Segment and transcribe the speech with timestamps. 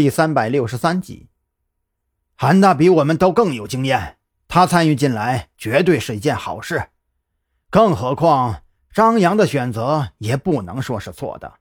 [0.00, 1.28] 第三百六十三集，
[2.34, 4.16] 韩大比我们都更有经验，
[4.48, 6.88] 他参与进来绝对是一件好事。
[7.68, 8.62] 更何况
[8.94, 11.52] 张扬的选择也不能说是错的。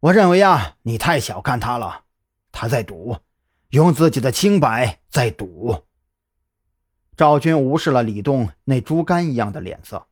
[0.00, 2.02] 我认为啊，你太小看他了，
[2.52, 3.16] 他在赌，
[3.70, 5.84] 用自己的清白在赌。
[7.16, 10.06] 赵军无视了李栋那猪肝一样的脸色，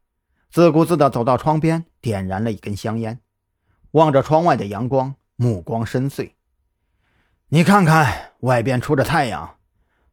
[0.50, 3.20] 自顾自地走到窗边，点燃了一根香烟，
[3.90, 6.32] 望着窗外的阳光，目光深邃。
[7.54, 9.58] 你看看外边出着太阳，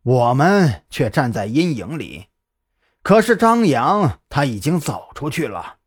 [0.03, 2.27] 我们却站在阴影里。
[3.02, 5.77] 可是张扬他已经走出去了。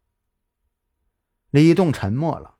[1.51, 2.55] 李栋沉默了，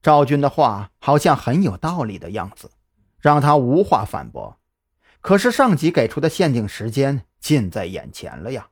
[0.00, 2.70] 赵军的话好像很有道理的样子，
[3.18, 4.60] 让他无话反驳。
[5.20, 8.68] 可是上级给出的限定时间近在眼前了呀！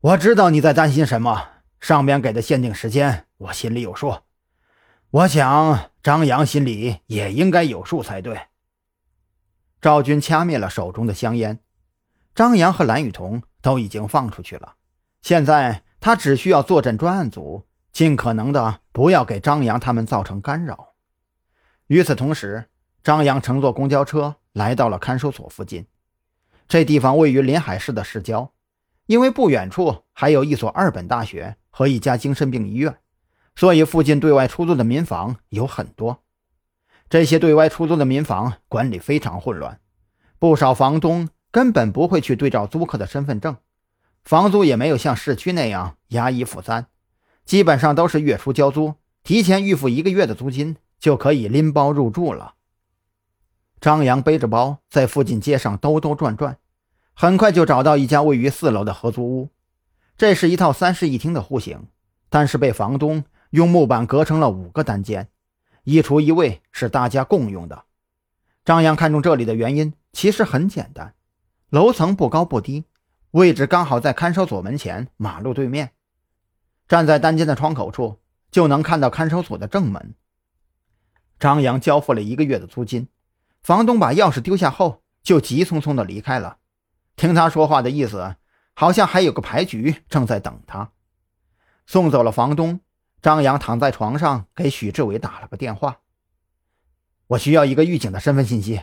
[0.00, 1.48] 我知道你在担心什么，
[1.82, 4.20] 上边给的限定时间我心里有数。
[5.10, 5.90] 我想。
[6.02, 8.40] 张扬心里也应该有数才对。
[9.80, 11.60] 赵军掐灭了手中的香烟，
[12.34, 14.74] 张扬和蓝雨桐都已经放出去了。
[15.22, 20.94] 现在他只需要坐镇专案组，尽可能的不要给张扬他们造成干扰。
[21.88, 22.70] 与此同时，
[23.02, 25.86] 张扬乘坐公交车来到了看守所附近。
[26.68, 28.52] 这地方位于临海市的市郊，
[29.06, 32.98] 因为不远处还有一所二本大学和一家精神病医院。
[33.58, 36.22] 所以，附近对外出租的民房有很多。
[37.10, 39.80] 这些对外出租的民房管理非常混乱，
[40.38, 43.56] 不少房东根本不会去对照租客的身份证，
[44.22, 46.86] 房租也没有像市区那样押一付三，
[47.44, 52.54] 基本上都是月初交租，提前预付一个月的租金就可以拎包入住了。
[53.80, 56.58] 张扬背着包在附近街上兜兜转转，
[57.12, 59.48] 很快就找到一家位于四楼的合租屋。
[60.16, 61.88] 这是一套三室一厅的户型，
[62.28, 63.24] 但是被房东。
[63.50, 65.28] 用木板隔成了五个单间，
[65.84, 67.84] 一厨一卫是大家共用的。
[68.64, 71.14] 张扬看中这里的原因其实很简单，
[71.70, 72.84] 楼层不高不低，
[73.30, 75.92] 位置刚好在看守所门前马路对面，
[76.86, 78.18] 站在单间的窗口处
[78.50, 80.14] 就能看到看守所的正门。
[81.40, 83.08] 张扬交付了一个月的租金，
[83.62, 86.58] 房东把钥匙丢下后就急匆匆地离开了。
[87.16, 88.36] 听他说话的意思，
[88.74, 90.90] 好像还有个牌局正在等他。
[91.86, 92.80] 送走了房东。
[93.20, 96.00] 张扬躺在床上，给许志伟打了个电话。
[97.28, 98.82] 我需要一个狱警的身份信息，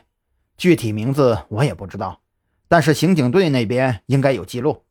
[0.57, 2.21] 具体名字我也不知道，
[2.67, 4.83] 但是刑警队那边应该有记录，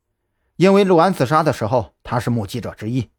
[0.57, 3.11] 因为陆安自杀的时候他是目击者之一。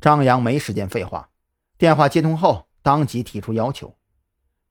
[0.00, 1.30] 张扬没时间废话，
[1.76, 3.96] 电话接通后当即提出要求。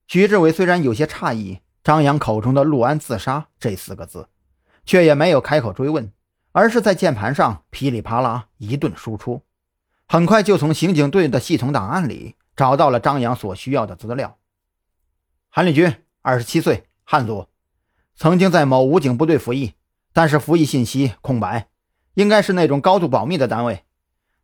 [0.08, 4.30] 许志伟虽然有些诧异张扬口中的“陆安自杀”这四个字，
[4.86, 6.12] 却也没有开口追问，
[6.54, 9.44] 而是在键盘上噼里啪啦一顿输出。
[10.10, 14.40] 很快就从刑警队的系统档案里找到了张扬所需要的资料。
[15.50, 17.48] 韩立军，二十七岁，汉族，
[18.16, 19.74] 曾经在某武警部队服役，
[20.14, 21.68] 但是服役信息空白，
[22.14, 23.84] 应该是那种高度保密的单位。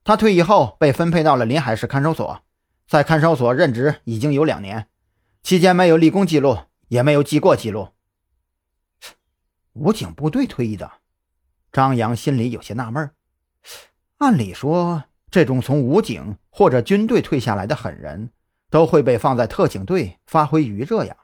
[0.04, 2.42] 他退役后被分配到了临海市看守所，
[2.86, 4.90] 在看守所任职已经有两年，
[5.44, 6.58] 期间没有立功记录，
[6.90, 7.88] 也没有记过记录。
[9.72, 10.92] 武警部队退役的，
[11.72, 13.12] 张扬心里有些纳闷
[14.18, 15.06] 按理说。
[15.34, 18.30] 这种从武警或者军队退下来的狠人，
[18.70, 21.18] 都会被放在特警队发挥余热呀，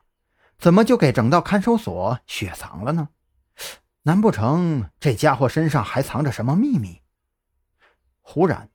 [0.58, 3.10] 怎么就给整到看守所雪藏了呢？
[4.02, 7.04] 难不成这家伙身上还藏着什么秘密？
[8.22, 8.72] 忽然，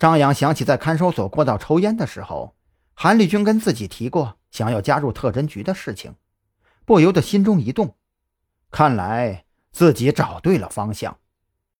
[0.00, 2.56] 张扬想起在看守所过道抽烟的时候，
[2.92, 6.16] 韩立军跟自己提过想要加入特侦局的事情，
[6.84, 7.94] 不由得心中一动，
[8.72, 11.16] 看来自己找对了方向。